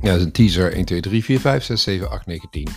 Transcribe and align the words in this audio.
Ja, 0.00 0.10
dat 0.10 0.18
is 0.18 0.24
een 0.24 0.32
teaser. 0.32 0.72
1, 0.72 0.84
2, 0.84 1.00
3, 1.00 1.24
4, 1.24 1.40
5, 1.40 1.64
6, 1.64 1.82
7, 1.82 2.10
8, 2.10 2.26
9, 2.26 2.48
10. 2.50 2.68